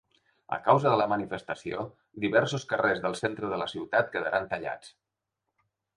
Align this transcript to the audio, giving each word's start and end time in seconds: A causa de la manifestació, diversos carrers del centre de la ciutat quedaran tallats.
A 0.55 0.57
causa 0.67 0.93
de 0.93 0.97
la 1.01 1.05
manifestació, 1.11 1.83
diversos 2.25 2.65
carrers 2.73 3.03
del 3.05 3.19
centre 3.21 3.53
de 3.53 3.61
la 3.63 3.69
ciutat 3.75 4.11
quedaran 4.17 4.49
tallats. 4.55 4.91